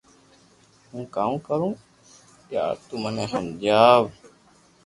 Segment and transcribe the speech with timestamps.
[0.89, 1.69] ھون ڪاو ڪرو
[2.53, 4.03] يار تو مني ھمجاو